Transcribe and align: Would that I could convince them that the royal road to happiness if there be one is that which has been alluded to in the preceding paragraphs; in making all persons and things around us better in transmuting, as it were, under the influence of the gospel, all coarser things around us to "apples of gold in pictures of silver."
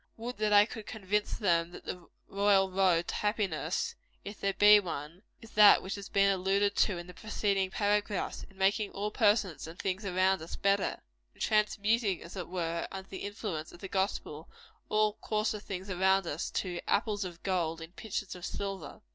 Would 0.17 0.37
that 0.37 0.51
I 0.51 0.65
could 0.65 0.87
convince 0.87 1.35
them 1.37 1.69
that 1.73 1.85
the 1.85 2.07
royal 2.27 2.71
road 2.71 3.07
to 3.09 3.13
happiness 3.13 3.93
if 4.25 4.39
there 4.39 4.53
be 4.55 4.79
one 4.79 5.21
is 5.41 5.51
that 5.51 5.83
which 5.83 5.93
has 5.93 6.09
been 6.09 6.31
alluded 6.31 6.75
to 6.77 6.97
in 6.97 7.05
the 7.05 7.13
preceding 7.13 7.69
paragraphs; 7.69 8.43
in 8.49 8.57
making 8.57 8.89
all 8.93 9.11
persons 9.11 9.67
and 9.67 9.77
things 9.77 10.03
around 10.03 10.41
us 10.41 10.55
better 10.55 11.03
in 11.35 11.41
transmuting, 11.41 12.23
as 12.23 12.35
it 12.35 12.47
were, 12.47 12.87
under 12.91 13.09
the 13.09 13.19
influence 13.25 13.71
of 13.71 13.79
the 13.79 13.87
gospel, 13.87 14.49
all 14.89 15.19
coarser 15.21 15.59
things 15.59 15.87
around 15.87 16.25
us 16.25 16.49
to 16.49 16.81
"apples 16.87 17.23
of 17.23 17.43
gold 17.43 17.79
in 17.79 17.91
pictures 17.91 18.33
of 18.33 18.43
silver." 18.43 19.01